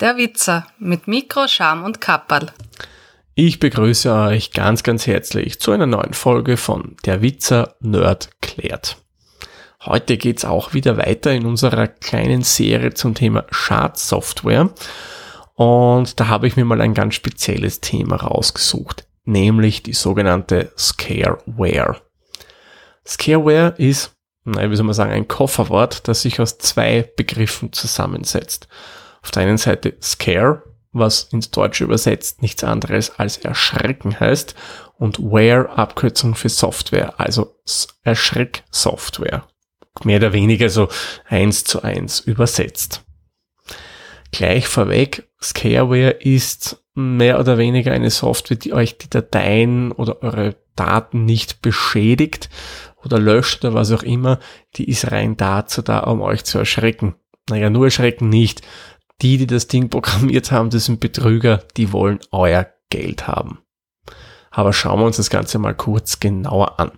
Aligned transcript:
Der 0.00 0.16
Witzer 0.16 0.66
mit 0.78 1.08
Mikro, 1.08 1.46
Scham 1.46 1.84
und 1.84 2.00
Kapperl. 2.00 2.46
Ich 3.34 3.58
begrüße 3.58 4.10
euch 4.10 4.50
ganz, 4.50 4.82
ganz 4.82 5.06
herzlich 5.06 5.60
zu 5.60 5.72
einer 5.72 5.84
neuen 5.84 6.14
Folge 6.14 6.56
von 6.56 6.96
Der 7.04 7.20
Witzer 7.20 7.76
Nerd 7.80 8.30
klärt. 8.40 8.96
Heute 9.84 10.16
geht's 10.16 10.46
auch 10.46 10.72
wieder 10.72 10.96
weiter 10.96 11.32
in 11.32 11.44
unserer 11.44 11.86
kleinen 11.86 12.44
Serie 12.44 12.94
zum 12.94 13.14
Thema 13.14 13.44
Schadsoftware. 13.50 14.70
Und 15.54 16.18
da 16.18 16.28
habe 16.28 16.46
ich 16.46 16.56
mir 16.56 16.64
mal 16.64 16.80
ein 16.80 16.94
ganz 16.94 17.14
spezielles 17.14 17.82
Thema 17.82 18.16
rausgesucht, 18.16 19.06
nämlich 19.24 19.82
die 19.82 19.92
sogenannte 19.92 20.72
Scareware. 20.78 22.00
Scareware 23.06 23.74
ist, 23.76 24.16
naja, 24.44 24.70
wie 24.70 24.76
soll 24.76 24.86
man 24.86 24.94
sagen, 24.94 25.12
ein 25.12 25.28
Kofferwort, 25.28 26.08
das 26.08 26.22
sich 26.22 26.40
aus 26.40 26.56
zwei 26.56 27.02
Begriffen 27.16 27.74
zusammensetzt. 27.74 28.66
Auf 29.22 29.30
der 29.30 29.42
einen 29.42 29.58
Seite 29.58 29.96
Scare, 30.02 30.62
was 30.92 31.24
ins 31.24 31.50
Deutsche 31.50 31.84
übersetzt 31.84 32.42
nichts 32.42 32.64
anderes 32.64 33.18
als 33.18 33.38
Erschrecken 33.38 34.18
heißt, 34.18 34.54
und 34.98 35.18
Ware 35.18 35.70
Abkürzung 35.70 36.34
für 36.34 36.48
Software, 36.48 37.18
also 37.18 37.56
Erschrecksoftware. 38.02 39.46
Mehr 40.04 40.18
oder 40.18 40.32
weniger 40.32 40.68
so 40.68 40.88
eins 41.26 41.64
zu 41.64 41.82
eins 41.82 42.20
übersetzt. 42.20 43.04
Gleich 44.32 44.68
vorweg, 44.68 45.28
Scareware 45.42 46.10
ist 46.10 46.84
mehr 46.94 47.40
oder 47.40 47.58
weniger 47.58 47.92
eine 47.92 48.10
Software, 48.10 48.56
die 48.56 48.72
euch 48.72 48.98
die 48.98 49.10
Dateien 49.10 49.92
oder 49.92 50.22
eure 50.22 50.56
Daten 50.76 51.24
nicht 51.24 51.62
beschädigt 51.62 52.48
oder 53.02 53.18
löscht 53.18 53.64
oder 53.64 53.74
was 53.74 53.90
auch 53.92 54.02
immer. 54.02 54.38
Die 54.76 54.88
ist 54.88 55.10
rein 55.10 55.36
dazu 55.36 55.82
da, 55.82 56.00
um 56.00 56.20
euch 56.20 56.44
zu 56.44 56.58
erschrecken. 56.58 57.14
Naja, 57.48 57.70
nur 57.70 57.86
erschrecken 57.86 58.28
nicht 58.28 58.62
die, 59.22 59.38
die 59.38 59.46
das 59.46 59.68
Ding 59.68 59.88
programmiert 59.90 60.52
haben, 60.52 60.70
das 60.70 60.86
sind 60.86 61.00
Betrüger, 61.00 61.62
die 61.76 61.92
wollen 61.92 62.20
euer 62.30 62.66
Geld 62.90 63.28
haben. 63.28 63.58
Aber 64.50 64.72
schauen 64.72 65.00
wir 65.00 65.06
uns 65.06 65.16
das 65.16 65.30
Ganze 65.30 65.58
mal 65.58 65.74
kurz 65.74 66.20
genauer 66.20 66.80
an. 66.80 66.92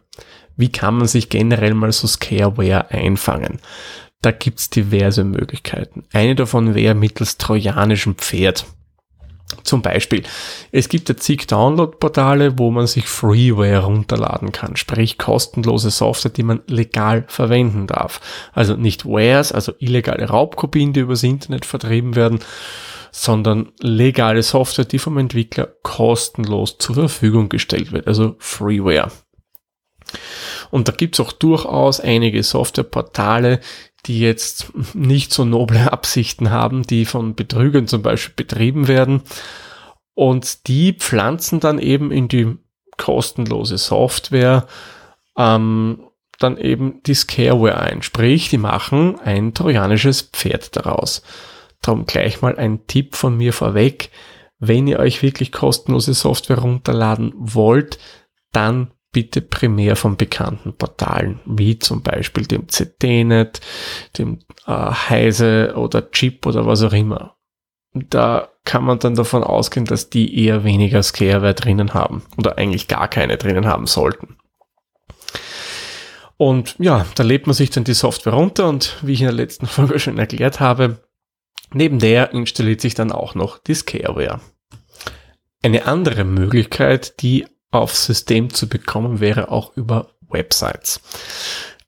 Wie 0.57 0.71
kann 0.71 0.97
man 0.97 1.09
sich 1.09 1.29
generell 1.29 1.75
mal 1.75 1.93
so 1.93 2.07
Scareware 2.07 2.91
einfangen? 2.91 3.61
Da 4.23 4.31
gibt's 4.31 4.71
diverse 4.71 5.25
Möglichkeiten. 5.25 6.05
Eine 6.13 6.35
davon 6.35 6.75
wäre 6.75 6.95
mittels 6.95 7.39
trojanischem 7.39 8.15
Pferd. 8.15 8.67
Zum 9.65 9.83
Beispiel, 9.83 10.23
es 10.73 10.89
gibt 10.89 11.09
ja 11.09 11.17
zig 11.17 11.47
Download-Portale, 11.47 12.59
wo 12.59 12.71
man 12.71 12.87
sich 12.87 13.07
Freeware 13.07 13.85
runterladen 13.85 14.51
kann, 14.51 14.77
sprich 14.77 15.19
kostenlose 15.19 15.91
Software, 15.91 16.31
die 16.31 16.43
man 16.43 16.63
legal 16.67 17.25
verwenden 17.29 17.87
darf. 17.87 18.21
Also 18.53 18.77
nicht 18.77 19.05
Wares, 19.05 19.53
also 19.53 19.73
illegale 19.79 20.27
Raubkopien, 20.27 20.93
die 20.93 21.01
übers 21.01 21.23
Internet 21.23 21.67
vertrieben 21.67 22.17
werden, 22.17 22.41
sondern 23.13 23.73
legale 23.81 24.43
Software, 24.43 24.87
die 24.87 24.99
vom 24.99 25.19
Entwickler 25.19 25.69
kostenlos 25.83 26.79
zur 26.79 26.95
Verfügung 26.95 27.49
gestellt 27.51 27.93
wird, 27.93 28.09
also 28.09 28.37
Freeware. 28.39 29.13
Und 30.71 30.89
da 30.89 30.93
gibt's 30.93 31.21
auch 31.21 31.33
durchaus 31.33 32.01
einige 32.01 32.43
Softwareportale, 32.43 33.61
die 34.07 34.21
jetzt 34.21 34.73
nicht 34.95 35.33
so 35.33 35.45
noble 35.45 35.93
Absichten 35.93 36.51
haben, 36.51 36.83
die 36.83 37.05
von 37.05 37.35
Betrügern 37.35 37.87
zum 37.87 38.03
Beispiel 38.03 38.35
betrieben 38.35 38.89
werden. 38.89 39.23
Und 40.15 40.67
die 40.67 40.93
pflanzen 40.93 41.61
dann 41.61 41.79
eben 41.79 42.11
in 42.11 42.29
die 42.29 42.59
kostenlose 42.99 43.79
Software 43.79 44.67
ähm, 45.39 46.05
dann 46.39 46.57
eben 46.57 47.03
die 47.05 47.15
Scareware 47.15 47.81
ein. 47.81 48.03
Sprich, 48.03 48.51
die 48.51 48.59
machen 48.59 49.19
ein 49.21 49.55
trojanisches 49.55 50.23
Pferd 50.23 50.77
daraus. 50.77 51.23
Darum 51.81 52.07
gleich 52.07 52.43
mal 52.43 52.57
ein 52.57 52.87
Tipp 52.87 53.17
von 53.17 53.37
mir 53.37 53.53
vorweg. 53.53 54.11
Wenn 54.59 54.87
ihr 54.87 54.99
euch 54.99 55.23
wirklich 55.23 55.51
kostenlose 55.51 56.15
Software 56.15 56.59
runterladen 56.59 57.33
wollt, 57.37 57.99
dann 58.53 58.93
bitte 59.13 59.43
primär 59.43 59.95
von 59.95 60.17
bekannten 60.17 60.73
Portalen, 60.73 61.41
wie 61.45 61.79
zum 61.79 62.03
Beispiel 62.03 62.47
dem 62.47 62.67
CT-Net, 62.67 63.61
dem 64.19 64.39
äh, 64.67 64.73
Heise 64.73 65.75
oder 65.77 66.11
Chip 66.11 66.47
oder 66.47 66.67
was 66.67 66.83
auch 66.83 66.95
immer. 66.95 67.37
Da 67.93 68.49
kann 68.65 68.85
man 68.85 68.99
dann 68.99 69.15
davon 69.15 69.45
ausgehen, 69.45 69.85
dass 69.85 70.09
die 70.09 70.45
eher 70.45 70.65
weniger 70.65 71.03
Scareware 71.03 71.55
drinnen 71.55 71.93
haben 71.93 72.23
oder 72.39 72.57
eigentlich 72.57 72.89
gar 72.89 73.07
keine 73.09 73.37
drinnen 73.37 73.67
haben 73.67 73.87
sollten. 73.87 74.37
Und 76.39 76.75
ja, 76.79 77.07
da 77.15 77.23
lädt 77.23 77.47
man 77.47 77.55
sich 77.55 77.71
dann 77.71 77.85
die 77.85 77.93
Software 77.93 78.33
runter 78.33 78.69
und 78.69 78.97
wie 79.03 79.13
ich 79.13 79.21
in 79.21 79.27
der 79.27 79.35
letzten 79.35 79.67
Folge 79.69 79.99
schon 79.99 80.19
erklärt 80.19 80.59
habe, 80.59 81.03
neben 81.73 81.99
der 81.99 82.33
installiert 82.33 82.81
sich 82.81 82.95
dann 82.95 83.13
auch 83.13 83.35
noch 83.35 83.59
die 83.59 83.75
Scareware. 83.75 84.41
Eine 85.63 85.87
andere 85.87 86.25
Möglichkeit, 86.25 87.23
die 87.23 87.47
aufs 87.73 88.07
System 88.07 88.51
zu 88.51 88.69
bekommen, 88.69 89.19
wäre 89.19 89.51
auch 89.51 89.77
über 89.77 90.11
Websites. 90.29 91.01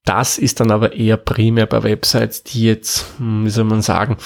Das 0.05 0.37
ist 0.37 0.61
dann 0.61 0.71
aber 0.71 0.95
eher 0.95 1.17
primär 1.17 1.67
bei 1.67 1.83
Websites, 1.83 2.43
die 2.43 2.65
jetzt, 2.65 3.07
hm, 3.19 3.45
wie 3.47 3.51
soll 3.51 3.65
man 3.65 3.83
sagen, 3.83 4.17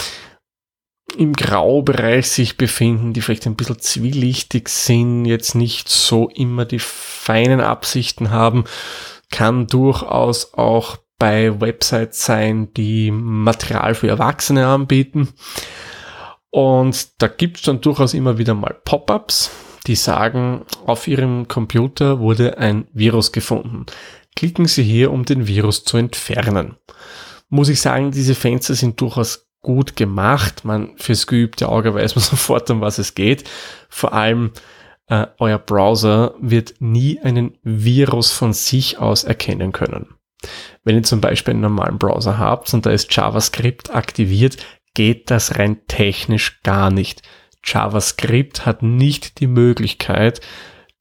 im 1.16 1.32
Graubereich 1.32 2.28
sich 2.28 2.56
befinden, 2.56 3.12
die 3.12 3.20
vielleicht 3.20 3.46
ein 3.46 3.56
bisschen 3.56 3.78
zwielichtig 3.78 4.69
sind, 4.69 5.24
jetzt 5.24 5.54
nicht 5.54 5.88
so 5.88 6.28
immer 6.28 6.64
die 6.64 6.78
feinen 6.78 7.60
Absichten 7.60 8.30
haben, 8.30 8.64
kann 9.30 9.66
durchaus 9.66 10.54
auch 10.54 10.98
bei 11.19 11.60
Websites 11.60 12.25
sein, 12.25 12.72
die 12.75 13.10
Material 13.10 13.94
für 13.94 14.08
Erwachsene 14.08 14.66
anbieten. 14.66 15.28
Und 16.50 17.20
da 17.22 17.28
gibt 17.28 17.58
es 17.58 17.62
dann 17.64 17.80
durchaus 17.80 18.14
immer 18.14 18.38
wieder 18.38 18.54
mal 18.54 18.76
Pop-ups, 18.84 19.50
die 19.88 19.97
sagen, 19.97 20.65
auf 20.87 21.09
Ihrem 21.09 21.49
Computer 21.49 22.21
wurde 22.21 22.59
ein 22.59 22.87
Virus 22.93 23.32
gefunden. 23.32 23.87
Klicken 24.37 24.66
Sie 24.66 24.84
hier, 24.84 25.10
um 25.10 25.25
den 25.25 25.47
Virus 25.47 25.82
zu 25.84 25.97
entfernen. 25.97 26.76
Muss 27.49 27.69
ich 27.69 27.81
sagen, 27.81 28.12
diese 28.12 28.34
Fenster 28.34 28.75
sind 28.75 29.00
durchaus 29.00 29.49
gut 29.60 29.97
gemacht. 29.97 30.65
Man 30.65 30.97
fürs 30.97 31.26
geübte 31.26 31.69
Auge 31.69 31.94
weiß 31.94 32.15
man 32.15 32.25
sofort, 32.25 32.71
um 32.71 32.81
was 32.81 32.99
es 32.99 33.15
geht. 33.15 33.44
Vor 33.88 34.12
allem 34.12 34.53
äh, 35.09 35.26
euer 35.38 35.59
Browser 35.59 36.34
wird 36.41 36.75
nie 36.81 37.19
einen 37.20 37.59
Virus 37.62 38.31
von 38.31 38.53
sich 38.53 38.99
aus 38.99 39.25
erkennen 39.25 39.72
können. 39.72 40.15
Wenn 40.84 40.97
ihr 40.97 41.03
zum 41.03 41.20
Beispiel 41.20 41.53
einen 41.53 41.62
normalen 41.62 41.99
Browser 41.99 42.38
habt 42.38 42.72
und 42.72 42.87
da 42.87 42.91
ist 42.91 43.15
JavaScript 43.15 43.94
aktiviert, 43.94 44.59
geht 44.94 45.31
das 45.31 45.59
rein 45.59 45.87
technisch 45.88 46.60
gar 46.62 46.91
nicht. 46.91 47.22
JavaScript 47.64 48.66
hat 48.66 48.82
nicht 48.82 49.41
die 49.41 49.46
Möglichkeit, 49.46 50.41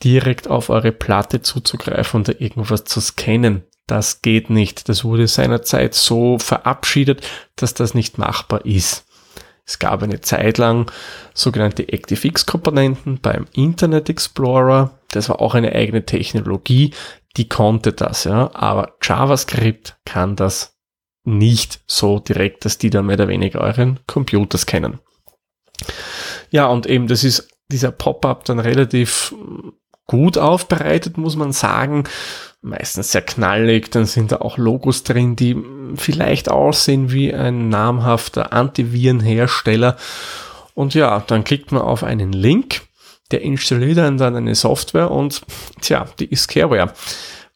direkt 0.03 0.47
auf 0.47 0.69
eure 0.69 0.91
Platte 0.91 1.41
zuzugreifen 1.41 2.19
und 2.19 2.27
da 2.27 2.33
irgendwas 2.37 2.83
zu 2.83 3.01
scannen. 3.01 3.63
Das 3.87 4.21
geht 4.21 4.49
nicht. 4.49 4.89
Das 4.89 5.03
wurde 5.03 5.27
seinerzeit 5.27 5.93
so 5.93 6.39
verabschiedet, 6.39 7.25
dass 7.55 7.73
das 7.73 7.93
nicht 7.93 8.17
machbar 8.17 8.65
ist. 8.65 9.05
Es 9.65 9.79
gab 9.79 10.01
eine 10.01 10.21
Zeit 10.21 10.57
lang 10.57 10.89
sogenannte 11.33 11.83
ActiveX-Komponenten 11.91 13.19
beim 13.19 13.47
Internet 13.53 14.09
Explorer. 14.09 14.97
Das 15.09 15.29
war 15.29 15.41
auch 15.41 15.55
eine 15.55 15.73
eigene 15.73 16.05
Technologie, 16.05 16.93
die 17.35 17.49
konnte 17.49 17.91
das, 17.91 18.23
ja. 18.23 18.49
Aber 18.53 18.95
JavaScript 19.01 19.97
kann 20.05 20.35
das 20.35 20.77
nicht 21.25 21.81
so 21.85 22.19
direkt, 22.19 22.63
dass 22.63 22.77
die 22.77 22.89
dann 22.89 23.07
mehr 23.07 23.15
oder 23.15 23.27
weniger 23.27 23.59
euren 23.59 23.99
Computer 24.07 24.57
scannen. 24.57 24.99
Ja, 26.49 26.67
und 26.67 26.85
eben 26.85 27.07
das 27.07 27.23
ist 27.23 27.49
dieser 27.69 27.91
Pop-up 27.91 28.45
dann 28.45 28.59
relativ 28.59 29.33
gut 30.05 30.37
aufbereitet, 30.37 31.17
muss 31.17 31.35
man 31.35 31.51
sagen. 31.51 32.05
Meistens 32.61 33.11
sehr 33.11 33.21
knallig, 33.21 33.91
dann 33.91 34.05
sind 34.05 34.31
da 34.31 34.37
auch 34.37 34.57
Logos 34.57 35.03
drin, 35.03 35.35
die 35.35 35.55
vielleicht 35.95 36.49
aussehen 36.49 37.11
wie 37.11 37.33
ein 37.33 37.69
namhafter 37.69 38.51
Antivirenhersteller. 38.51 39.97
Und 40.73 40.93
ja, 40.93 41.23
dann 41.27 41.43
klickt 41.43 41.71
man 41.71 41.81
auf 41.81 42.03
einen 42.03 42.33
Link, 42.33 42.81
der 43.31 43.41
installiert 43.41 43.97
dann 43.97 44.35
eine 44.35 44.55
Software 44.55 45.11
und 45.11 45.41
tja, 45.81 46.05
die 46.19 46.25
ist 46.25 46.47
Careware. 46.47 46.93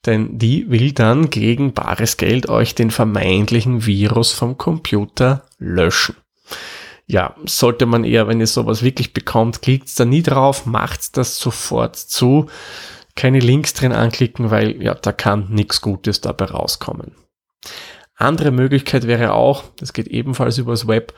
Denn 0.05 0.38
die 0.39 0.69
will 0.69 0.93
dann 0.93 1.29
gegen 1.29 1.73
bares 1.73 2.17
Geld 2.17 2.49
euch 2.49 2.73
den 2.73 2.89
vermeintlichen 2.89 3.85
Virus 3.85 4.31
vom 4.31 4.57
Computer 4.57 5.43
löschen 5.59 6.15
ja, 7.12 7.36
sollte 7.44 7.86
man 7.86 8.06
eher, 8.06 8.30
wenn 8.30 8.40
ihr 8.40 8.48
sowas 8.48 8.84
wirklich 8.84 9.12
bekommt, 9.12 9.62
klickt 9.62 10.00
da 10.00 10.06
nie 10.06 10.24
drauf, 10.24 10.66
macht 10.66 11.18
das 11.18 11.38
sofort 11.38 11.98
zu. 11.98 12.50
Keine 13.18 13.40
Links 13.40 13.74
drin 13.74 13.92
anklicken, 13.92 14.50
weil 14.50 14.81
ja, 14.81 14.94
da 14.94 15.12
kann 15.12 15.50
nichts 15.50 15.81
Gutes 15.81 16.22
dabei 16.22 16.46
rauskommen. 16.46 17.13
Andere 18.16 18.52
Möglichkeit 18.52 19.08
wäre 19.08 19.34
auch, 19.34 19.66
das 19.78 19.92
geht 19.92 20.08
ebenfalls 20.08 20.58
übers 20.58 20.88
Web, 20.88 21.13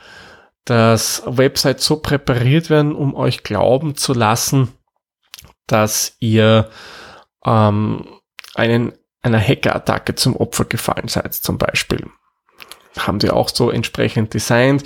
dass 0.64 1.22
Websites 1.26 1.84
so 1.84 2.00
präpariert 2.00 2.70
werden, 2.70 2.96
um 2.96 3.14
euch 3.14 3.44
glauben 3.44 3.94
zu 3.94 4.14
lassen, 4.14 4.72
dass 5.68 6.16
ihr 6.18 6.70
ähm, 7.44 8.08
einen, 8.56 8.94
einer 9.22 9.40
Hackerattacke 9.40 10.16
zum 10.16 10.34
Opfer 10.34 10.64
gefallen 10.64 11.06
seid, 11.06 11.34
zum 11.34 11.56
Beispiel. 11.56 12.04
Haben 12.98 13.20
sie 13.20 13.30
auch 13.30 13.48
so 13.48 13.70
entsprechend 13.70 14.34
designt 14.34 14.82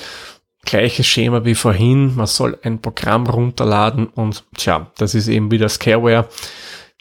gleiches 0.69 1.07
Schema 1.07 1.45
wie 1.45 1.55
vorhin. 1.55 2.15
Man 2.15 2.27
soll 2.27 2.59
ein 2.63 2.81
Programm 2.81 3.27
runterladen 3.27 4.07
und 4.07 4.45
tja, 4.57 4.93
das 4.99 5.15
ist 5.15 5.29
eben 5.29 5.51
wieder 5.51 5.69
Scareware, 5.69 6.29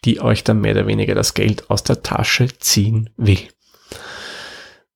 die 0.06 0.22
euch 0.22 0.44
dann 0.44 0.62
mehr 0.62 0.72
oder 0.72 0.88
weniger 0.88 1.16
das 1.16 1.34
Geld 1.34 1.70
aus 1.70 1.84
der 1.84 2.02
Tasche 2.02 2.48
ziehen 2.60 3.10
will. 3.18 3.40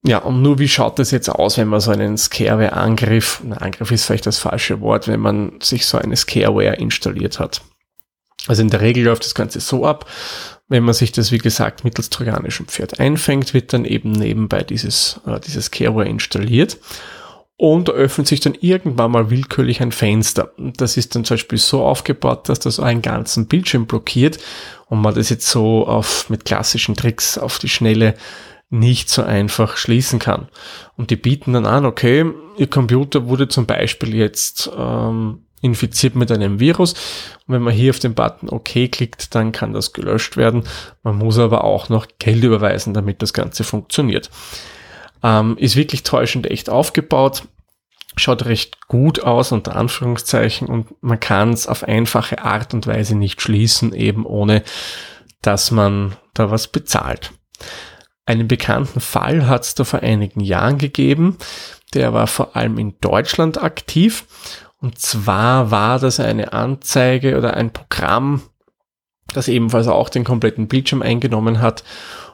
Ja, 0.03 0.19
und 0.19 0.41
nur 0.41 0.57
wie 0.57 0.69
schaut 0.69 0.97
das 0.97 1.11
jetzt 1.11 1.29
aus, 1.29 1.57
wenn 1.57 1.67
man 1.67 1.81
so 1.81 1.91
einen 1.91 2.17
Scareware-Angriff, 2.17 3.41
ein 3.43 3.53
Angriff 3.53 3.91
ist 3.91 4.05
vielleicht 4.05 4.25
das 4.25 4.39
falsche 4.39 4.79
Wort, 4.79 5.07
wenn 5.07 5.19
man 5.19 5.59
sich 5.61 5.85
so 5.85 5.97
eine 5.97 6.15
Scareware 6.15 6.77
installiert 6.77 7.39
hat. 7.39 7.61
Also 8.47 8.63
in 8.63 8.69
der 8.69 8.81
Regel 8.81 9.03
läuft 9.03 9.25
das 9.25 9.35
Ganze 9.35 9.59
so 9.59 9.85
ab, 9.85 10.09
wenn 10.69 10.83
man 10.83 10.93
sich 10.93 11.11
das, 11.11 11.31
wie 11.31 11.37
gesagt, 11.37 11.83
mittels 11.83 12.09
trojanischem 12.09 12.67
Pferd 12.67 12.99
einfängt, 12.99 13.53
wird 13.53 13.73
dann 13.73 13.83
eben 13.83 14.13
nebenbei 14.13 14.63
dieses, 14.63 15.19
äh, 15.27 15.39
dieses 15.41 15.69
Careware 15.69 16.07
installiert. 16.07 16.77
Und 17.61 17.91
öffnet 17.91 18.25
sich 18.25 18.39
dann 18.39 18.55
irgendwann 18.59 19.11
mal 19.11 19.29
willkürlich 19.29 19.83
ein 19.83 19.91
Fenster. 19.91 20.51
Das 20.57 20.97
ist 20.97 21.13
dann 21.13 21.25
zum 21.25 21.35
Beispiel 21.35 21.59
so 21.59 21.83
aufgebaut, 21.85 22.49
dass 22.49 22.59
das 22.59 22.79
einen 22.79 23.03
ganzen 23.03 23.45
Bildschirm 23.45 23.85
blockiert 23.85 24.39
und 24.87 24.99
man 24.99 25.13
das 25.13 25.29
jetzt 25.29 25.47
so 25.47 25.85
auf, 25.85 26.27
mit 26.27 26.43
klassischen 26.43 26.95
Tricks 26.95 27.37
auf 27.37 27.59
die 27.59 27.69
Schnelle 27.69 28.15
nicht 28.71 29.09
so 29.09 29.21
einfach 29.21 29.77
schließen 29.77 30.17
kann. 30.17 30.47
Und 30.97 31.11
die 31.11 31.15
bieten 31.15 31.53
dann 31.53 31.67
an, 31.67 31.85
okay, 31.85 32.25
Ihr 32.57 32.65
Computer 32.65 33.27
wurde 33.27 33.47
zum 33.47 33.67
Beispiel 33.67 34.15
jetzt 34.15 34.71
ähm, 34.75 35.43
infiziert 35.61 36.15
mit 36.15 36.31
einem 36.31 36.59
Virus. 36.59 36.93
Und 37.45 37.53
wenn 37.53 37.61
man 37.61 37.75
hier 37.75 37.91
auf 37.91 37.99
den 37.99 38.15
Button 38.15 38.49
OK 38.49 38.91
klickt, 38.91 39.35
dann 39.35 39.51
kann 39.51 39.73
das 39.73 39.93
gelöscht 39.93 40.35
werden. 40.35 40.63
Man 41.03 41.15
muss 41.15 41.37
aber 41.37 41.63
auch 41.63 41.89
noch 41.89 42.07
Geld 42.17 42.43
überweisen, 42.43 42.95
damit 42.95 43.21
das 43.21 43.33
Ganze 43.33 43.63
funktioniert. 43.63 44.31
Ähm, 45.23 45.57
ist 45.57 45.75
wirklich 45.75 46.03
täuschend 46.03 46.49
echt 46.49 46.69
aufgebaut. 46.69 47.43
Schaut 48.17 48.45
recht 48.45 48.87
gut 48.87 49.21
aus, 49.23 49.51
unter 49.51 49.75
Anführungszeichen, 49.75 50.67
und 50.67 51.01
man 51.01 51.19
kann 51.19 51.53
es 51.53 51.67
auf 51.67 51.83
einfache 51.83 52.43
Art 52.43 52.73
und 52.73 52.87
Weise 52.87 53.15
nicht 53.15 53.41
schließen, 53.41 53.93
eben 53.93 54.25
ohne 54.25 54.63
dass 55.41 55.71
man 55.71 56.15
da 56.33 56.51
was 56.51 56.67
bezahlt. 56.67 57.31
Einen 58.25 58.47
bekannten 58.47 58.99
Fall 58.99 59.47
hat 59.47 59.63
es 59.63 59.75
da 59.75 59.83
vor 59.83 60.01
einigen 60.01 60.41
Jahren 60.41 60.77
gegeben. 60.77 61.37
Der 61.93 62.13
war 62.13 62.27
vor 62.27 62.55
allem 62.55 62.77
in 62.77 62.95
Deutschland 63.01 63.61
aktiv 63.61 64.25
und 64.81 64.97
zwar 64.97 65.69
war 65.69 65.99
das 65.99 66.19
eine 66.19 66.53
Anzeige 66.53 67.37
oder 67.37 67.53
ein 67.53 67.71
Programm, 67.71 68.41
das 69.33 69.47
ebenfalls 69.47 69.87
auch 69.87 70.09
den 70.09 70.23
kompletten 70.23 70.67
Bildschirm 70.67 71.01
eingenommen 71.01 71.61
hat 71.61 71.83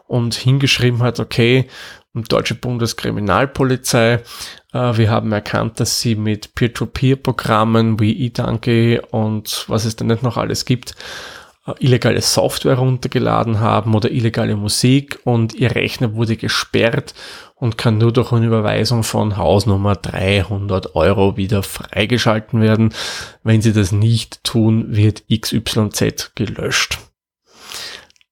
und 0.08 0.34
hingeschrieben 0.34 1.04
hat, 1.04 1.20
okay, 1.20 1.68
Deutsche 2.14 2.56
Bundeskriminalpolizei, 2.56 4.24
äh, 4.74 4.98
wir 4.98 5.12
haben 5.12 5.32
erkannt, 5.32 5.80
dass 5.80 6.02
sie 6.02 6.16
mit 6.16 6.56
Peer-to-Peer-Programmen 6.56 8.00
wie 8.00 8.26
eDonkey 8.26 9.02
und 9.12 9.66
was 9.68 9.86
es 9.86 9.96
denn 9.96 10.08
nicht 10.08 10.24
noch 10.24 10.38
alles 10.38 10.66
gibt, 10.66 10.96
äh, 11.68 11.74
illegale 11.80 12.22
Software 12.22 12.78
runtergeladen 12.78 13.60
haben 13.60 13.94
oder 13.94 14.10
illegale 14.10 14.56
Musik 14.56 15.20
und 15.26 15.54
ihr 15.54 15.76
Rechner 15.76 16.16
wurde 16.16 16.38
gesperrt 16.38 17.14
und 17.56 17.78
kann 17.78 17.98
nur 17.98 18.14
durch 18.14 18.32
eine 18.32 18.46
Überweisung 18.46 19.04
von 19.04 19.38
Hausnummer 19.38 19.96
300 19.96 20.96
Euro 20.96 21.38
wieder 21.38 21.64
freigeschalten 21.64 22.62
werden. 22.62 22.94
Wenn 23.44 23.62
Sie 23.62 23.74
das 23.74 23.92
nicht 23.92 24.44
tun, 24.44 24.96
wird 24.96 25.24
XYZ 25.30 26.32
gelöscht. 26.36 27.00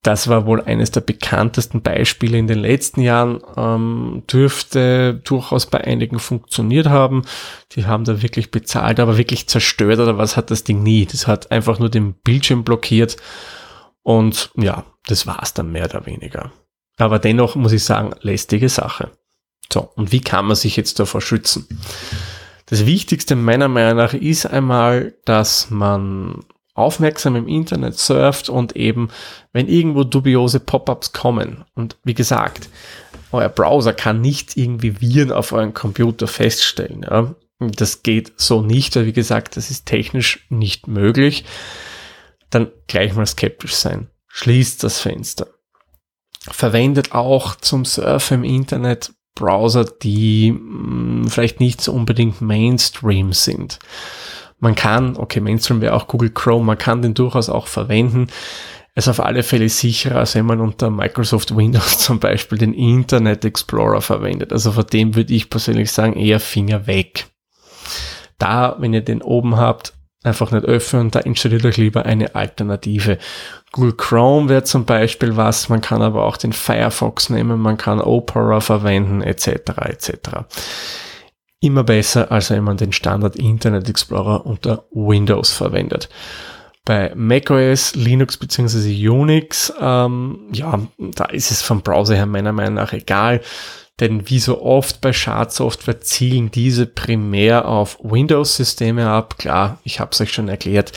Das 0.05 0.27
war 0.27 0.45
wohl 0.45 0.61
eines 0.61 0.91
der 0.91 1.01
bekanntesten 1.01 1.81
Beispiele 1.81 2.37
in 2.37 2.45
den 2.45 2.59
letzten 2.59 3.01
Jahren, 3.01 3.41
ähm, 3.57 4.21
dürfte 4.31 5.19
durchaus 5.23 5.65
bei 5.65 5.83
einigen 5.83 6.19
funktioniert 6.19 6.85
haben. 6.85 7.23
Die 7.71 7.87
haben 7.87 8.03
da 8.03 8.21
wirklich 8.21 8.51
bezahlt, 8.51 8.99
aber 8.99 9.17
wirklich 9.17 9.47
zerstört 9.47 9.97
oder 9.97 10.19
was 10.19 10.37
hat 10.37 10.51
das 10.51 10.63
Ding 10.63 10.83
nie. 10.83 11.07
Das 11.07 11.25
hat 11.25 11.49
einfach 11.49 11.79
nur 11.79 11.89
den 11.89 12.13
Bildschirm 12.13 12.63
blockiert 12.63 13.17
und 14.03 14.51
ja, 14.55 14.85
das 15.07 15.25
war's 15.25 15.55
dann 15.55 15.71
mehr 15.71 15.85
oder 15.85 16.05
weniger. 16.05 16.51
Aber 16.97 17.17
dennoch 17.17 17.55
muss 17.55 17.71
ich 17.71 17.83
sagen, 17.83 18.13
lästige 18.21 18.69
Sache. 18.69 19.09
So, 19.73 19.89
und 19.95 20.11
wie 20.11 20.21
kann 20.21 20.45
man 20.45 20.55
sich 20.55 20.75
jetzt 20.77 20.99
davor 20.99 21.21
schützen? 21.21 21.67
Das 22.67 22.85
Wichtigste 22.85 23.35
meiner 23.35 23.69
Meinung 23.69 23.97
nach 23.97 24.13
ist 24.13 24.45
einmal, 24.45 25.15
dass 25.25 25.71
man 25.71 26.43
aufmerksam 26.75 27.35
im 27.35 27.47
Internet 27.47 27.97
surft 27.97 28.49
und 28.49 28.75
eben, 28.75 29.09
wenn 29.53 29.67
irgendwo 29.67 30.03
dubiose 30.03 30.59
Pop-ups 30.59 31.11
kommen. 31.11 31.65
Und 31.73 31.97
wie 32.03 32.13
gesagt, 32.13 32.69
euer 33.31 33.49
Browser 33.49 33.93
kann 33.93 34.21
nicht 34.21 34.55
irgendwie 34.55 35.01
Viren 35.01 35.31
auf 35.31 35.51
euren 35.51 35.73
Computer 35.73 36.27
feststellen. 36.27 37.03
Ja? 37.09 37.33
Das 37.59 38.03
geht 38.03 38.33
so 38.37 38.61
nicht, 38.61 38.95
weil 38.95 39.07
wie 39.07 39.13
gesagt, 39.13 39.57
das 39.57 39.71
ist 39.71 39.87
technisch 39.87 40.45
nicht 40.49 40.87
möglich. 40.87 41.45
Dann 42.51 42.67
gleich 42.87 43.15
mal 43.15 43.25
skeptisch 43.25 43.73
sein. 43.73 44.09
Schließt 44.27 44.83
das 44.83 44.99
Fenster 44.99 45.47
verwendet 46.51 47.13
auch 47.13 47.55
zum 47.55 47.85
Surfen 47.85 48.43
im 48.43 48.43
Internet 48.43 49.13
Browser, 49.35 49.85
die 49.85 50.51
mh, 50.51 50.59
mm, 50.59 51.27
vielleicht 51.27 51.59
nicht 51.59 51.81
so 51.81 51.91
unbedingt 51.91 52.41
Mainstream 52.41 53.33
sind. 53.33 53.79
Man 54.65 54.73
kann, 54.73 55.15
okay, 55.15 55.41
Mainstream 55.41 55.79
wäre 55.79 55.93
auch 55.93 56.07
Google 56.07 56.31
Chrome, 56.31 56.65
man 56.65 56.79
kann 56.79 57.03
den 57.03 57.13
durchaus 57.13 57.49
auch 57.49 57.67
verwenden. 57.67 58.29
Es 58.95 59.05
ist 59.05 59.09
auf 59.09 59.23
alle 59.23 59.43
Fälle 59.43 59.69
sicherer, 59.69 60.17
als 60.17 60.33
wenn 60.33 60.47
man 60.47 60.59
unter 60.59 60.89
Microsoft 60.89 61.55
Windows 61.55 61.99
zum 61.99 62.19
Beispiel 62.19 62.57
den 62.57 62.73
Internet 62.73 63.45
Explorer 63.45 64.01
verwendet. 64.01 64.51
Also 64.51 64.71
von 64.71 64.87
dem 64.87 65.13
würde 65.13 65.35
ich 65.35 65.51
persönlich 65.51 65.91
sagen, 65.91 66.13
eher 66.13 66.39
Finger 66.39 66.87
weg. 66.87 67.27
Da, 68.39 68.75
wenn 68.79 68.91
ihr 68.95 69.01
den 69.01 69.21
oben 69.21 69.55
habt, 69.55 69.93
einfach 70.23 70.49
nicht 70.49 70.65
öffnen, 70.65 71.11
da 71.11 71.19
installiert 71.19 71.63
euch 71.63 71.77
lieber 71.77 72.07
eine 72.07 72.33
Alternative. 72.33 73.19
Google 73.71 73.93
Chrome 73.93 74.49
wäre 74.49 74.63
zum 74.63 74.85
Beispiel 74.85 75.37
was, 75.37 75.69
man 75.69 75.81
kann 75.81 76.01
aber 76.01 76.23
auch 76.23 76.37
den 76.37 76.53
Firefox 76.53 77.29
nehmen, 77.29 77.59
man 77.59 77.77
kann 77.77 78.01
Opera 78.01 78.61
verwenden, 78.61 79.21
etc. 79.21 79.47
etc. 79.83 80.11
Immer 81.65 81.83
besser, 81.83 82.31
als 82.31 82.51
wenn 82.51 82.63
man 82.63 82.77
den 82.77 82.91
Standard 82.91 83.37
Internet 83.37 83.89
Explorer 83.89 84.45
unter 84.45 84.85
Windows 84.91 85.51
verwendet. 85.51 86.09
Bei 86.85 87.11
macOS, 87.15 87.95
Linux 87.95 88.37
bzw. 88.37 89.09
Unix, 89.09 89.73
ähm, 89.81 90.41
ja, 90.51 90.79
da 90.99 91.25
ist 91.25 91.49
es 91.49 91.63
vom 91.63 91.81
Browser 91.81 92.13
her 92.13 92.27
meiner 92.27 92.51
Meinung 92.51 92.75
nach 92.75 92.93
egal. 92.93 93.41
Denn 93.99 94.29
wie 94.29 94.37
so 94.37 94.61
oft 94.61 95.01
bei 95.01 95.11
Schadsoftware 95.11 96.01
zielen 96.01 96.51
diese 96.51 96.85
primär 96.85 97.67
auf 97.67 97.97
Windows-Systeme 98.03 99.09
ab. 99.09 99.39
Klar, 99.39 99.79
ich 99.83 99.99
habe 99.99 100.11
es 100.11 100.21
euch 100.21 100.33
schon 100.33 100.49
erklärt, 100.49 100.91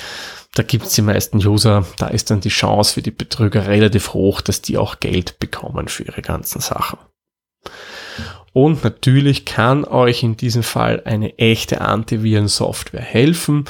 da 0.55 0.63
gibt 0.65 0.85
es 0.85 0.93
die 0.93 1.03
meisten 1.03 1.39
User, 1.39 1.87
da 1.97 2.09
ist 2.09 2.31
dann 2.31 2.43
die 2.43 2.51
Chance 2.51 2.93
für 2.93 3.03
die 3.03 3.11
Betrüger 3.11 3.69
relativ 3.69 4.13
hoch, 4.13 4.43
dass 4.43 4.61
die 4.61 4.77
auch 4.77 5.01
Geld 5.01 5.39
bekommen 5.39 5.89
für 5.89 6.03
ihre 6.03 6.21
ganzen 6.21 6.61
Sachen. 6.61 6.99
Und 8.53 8.83
natürlich 8.83 9.45
kann 9.45 9.85
euch 9.85 10.23
in 10.23 10.37
diesem 10.37 10.63
Fall 10.63 11.03
eine 11.05 11.39
echte 11.39 11.81
Antivirensoftware 11.81 13.01
helfen, 13.01 13.67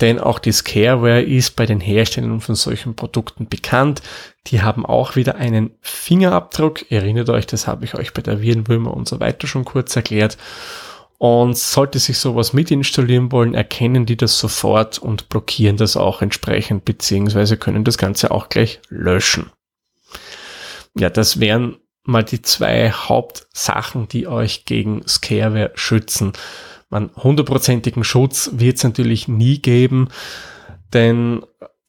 denn 0.00 0.18
auch 0.18 0.38
die 0.38 0.52
Scareware 0.52 1.22
ist 1.22 1.56
bei 1.56 1.64
den 1.64 1.80
Herstellern 1.80 2.40
von 2.40 2.54
solchen 2.54 2.94
Produkten 2.96 3.48
bekannt. 3.48 4.02
Die 4.48 4.60
haben 4.60 4.84
auch 4.84 5.16
wieder 5.16 5.36
einen 5.36 5.70
Fingerabdruck. 5.80 6.90
Erinnert 6.92 7.30
euch, 7.30 7.46
das 7.46 7.66
habe 7.66 7.86
ich 7.86 7.94
euch 7.94 8.12
bei 8.12 8.20
der 8.20 8.42
Virenwürmer 8.42 8.92
und 8.92 9.08
so 9.08 9.20
weiter 9.20 9.46
schon 9.46 9.64
kurz 9.64 9.96
erklärt. 9.96 10.36
Und 11.18 11.56
sollte 11.56 11.98
sich 11.98 12.18
sowas 12.18 12.52
mit 12.52 12.70
installieren 12.70 13.32
wollen, 13.32 13.54
erkennen 13.54 14.04
die 14.04 14.18
das 14.18 14.38
sofort 14.38 14.98
und 14.98 15.30
blockieren 15.30 15.78
das 15.78 15.96
auch 15.96 16.20
entsprechend, 16.20 16.84
beziehungsweise 16.84 17.56
können 17.56 17.84
das 17.84 17.96
Ganze 17.96 18.30
auch 18.32 18.50
gleich 18.50 18.80
löschen. 18.90 19.50
Ja, 20.94 21.08
das 21.08 21.40
wären 21.40 21.78
mal 22.06 22.24
die 22.24 22.42
zwei 22.42 22.90
Hauptsachen, 22.90 24.08
die 24.08 24.26
euch 24.26 24.64
gegen 24.64 25.06
Scareware 25.06 25.72
schützen. 25.74 26.32
Man, 26.88 27.10
hundertprozentigen 27.16 28.04
Schutz 28.04 28.50
wird 28.52 28.76
es 28.76 28.84
natürlich 28.84 29.28
nie 29.28 29.58
geben, 29.58 30.08
denn 30.92 31.44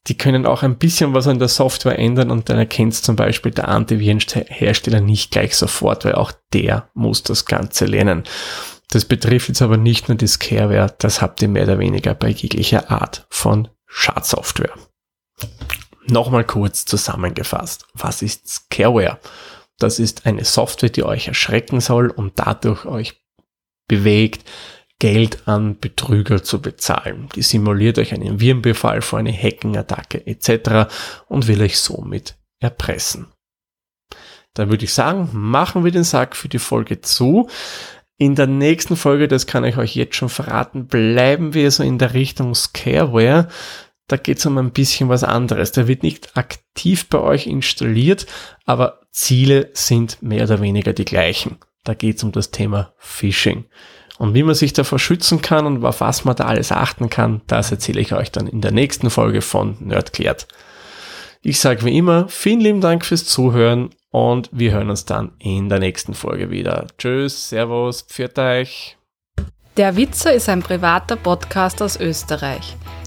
die 0.07 0.17
können 0.17 0.45
auch 0.45 0.63
ein 0.63 0.77
bisschen 0.77 1.13
was 1.13 1.27
an 1.27 1.39
der 1.39 1.50
Software 1.50 2.00
ändern 2.00 2.31
und 2.31 2.50
dann 2.50 2.57
erkennt 2.57 2.95
zum 2.95 3.15
Beispiel 3.15 3.51
der 3.51 3.67
Antivirenhersteller 3.67 5.01
nicht 5.01 5.31
gleich 5.31 5.55
sofort, 5.55 6.05
weil 6.05 6.15
auch 6.15 6.31
der 6.53 6.89
muss 6.93 7.24
das 7.24 7.45
Ganze 7.45 7.86
lernen. 7.86 8.24
Das 8.89 9.03
betrifft 9.03 9.50
jetzt 9.50 9.62
aber 9.62 9.75
nicht 9.75 10.07
nur 10.07 10.17
die 10.17 10.27
Scareware, 10.27 10.95
das 10.97 11.21
habt 11.21 11.41
ihr 11.41 11.50
mehr 11.50 11.63
oder 11.63 11.79
weniger 11.79 12.13
bei 12.13 12.29
jeglicher 12.29 12.89
Art 12.89 13.27
von 13.29 13.67
Schadsoftware. 13.86 14.74
Nochmal 16.05 16.45
kurz 16.45 16.86
zusammengefasst. 16.86 17.86
Was 17.93 18.21
ist 18.21 18.47
Scareware? 18.47 19.19
Das 19.79 20.00
ist 20.00 20.25
eine 20.25 20.43
Software, 20.43 20.89
die 20.89 21.03
euch 21.03 21.27
erschrecken 21.27 21.81
soll 21.81 22.10
und 22.10 22.34
dadurch 22.36 22.86
euch 22.86 23.22
bewegt, 23.88 24.50
Geld 25.00 25.48
an 25.48 25.79
Betrüger 25.79 26.43
zu 26.43 26.60
bezahlen. 26.60 27.29
Die 27.36 27.43
simuliert 27.43 28.00
euch 28.00 28.13
einen 28.13 28.39
Virenbefall 28.39 29.01
vor 29.01 29.19
eine 29.19 29.31
Hacking-Attacke 29.31 30.25
etc. 30.25 30.91
und 31.27 31.48
will 31.48 31.62
euch 31.62 31.79
somit 31.79 32.36
erpressen. 32.60 33.27
Dann 34.55 34.72
würde 34.72 34.86
ich 34.86 34.93
sagen, 34.93 35.29
machen 35.34 35.84
wir 35.84 35.91
den 35.91 36.03
Sack 36.03 36.36
für 36.36 36.50
die 36.50 36.57
Folge 36.57 37.01
zu. 37.01 37.48
In 38.17 38.34
der 38.34 38.48
nächsten 38.48 38.96
Folge, 38.96 39.27
das 39.27 39.46
kann 39.46 39.63
ich 39.63 39.77
euch 39.77 39.96
jetzt 39.96 40.15
schon 40.15 40.29
verraten, 40.29 40.88
bleiben 40.88 41.53
wir 41.53 41.69
so 41.69 41.84
in 41.84 42.00
der 42.00 42.15
Richtung 42.15 42.55
Scareware. 42.55 43.50
Da 44.07 44.15
geht 44.15 44.39
es 44.39 44.45
um 44.45 44.57
ein 44.57 44.71
bisschen 44.71 45.09
was 45.09 45.23
anderes. 45.23 45.73
Der 45.73 45.87
wird 45.87 46.01
nicht 46.01 46.37
aktiv 46.37 47.09
bei 47.09 47.19
euch 47.19 47.45
installiert, 47.45 48.25
aber 48.65 49.01
Ziele 49.11 49.69
sind 49.73 50.21
mehr 50.21 50.45
oder 50.45 50.61
weniger 50.61 50.93
die 50.93 51.05
gleichen. 51.05 51.57
Da 51.83 51.93
geht 51.93 52.17
es 52.17 52.23
um 52.23 52.31
das 52.31 52.51
Thema 52.51 52.93
Phishing. 52.97 53.65
Und 54.17 54.33
wie 54.33 54.43
man 54.43 54.55
sich 54.55 54.73
davor 54.73 54.97
schützen 54.97 55.41
kann 55.41 55.65
und 55.65 55.83
auf 55.85 56.01
was 56.01 56.25
man 56.25 56.35
da 56.35 56.45
alles 56.45 56.71
achten 56.71 57.09
kann, 57.09 57.41
das 57.47 57.71
erzähle 57.71 58.01
ich 58.01 58.13
euch 58.13 58.31
dann 58.31 58.47
in 58.47 58.61
der 58.61 58.71
nächsten 58.71 59.09
Folge 59.09 59.41
von 59.41 59.77
Nerdklärt. 59.79 60.47
Ich 61.43 61.59
sage 61.59 61.85
wie 61.85 61.95
immer, 61.95 62.27
vielen 62.29 62.61
lieben 62.61 62.81
Dank 62.81 63.05
fürs 63.05 63.25
Zuhören 63.25 63.91
und 64.09 64.49
wir 64.51 64.71
hören 64.71 64.89
uns 64.89 65.05
dann 65.05 65.33
in 65.37 65.69
der 65.69 65.79
nächsten 65.79 66.13
Folge 66.13 66.49
wieder. 66.49 66.87
Tschüss, 66.97 67.49
Servus, 67.49 68.01
pfiat 68.01 68.39
euch. 68.39 68.97
Der 69.77 69.95
Witzer 69.95 70.33
ist 70.33 70.49
ein 70.49 70.63
privater 70.63 71.15
Podcast 71.15 71.81
aus 71.83 71.99
Österreich. 71.99 72.75